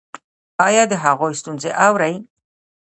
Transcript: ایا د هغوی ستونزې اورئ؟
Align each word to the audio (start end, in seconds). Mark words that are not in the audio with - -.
ایا 0.67 0.83
د 0.91 0.93
هغوی 1.03 1.33
ستونزې 1.41 1.71
اورئ؟ 1.85 2.13